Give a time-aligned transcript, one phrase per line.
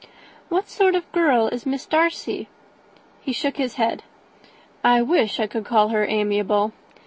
[0.49, 2.47] "What sort of a girl is Miss Darcy?"
[3.21, 4.01] He shook his head.
[4.83, 6.73] "I wish I could call her amiable.